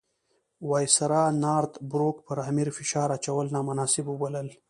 [0.69, 4.47] وایسرا نارت بروک پر امیر فشار اچول نامناسب وبلل.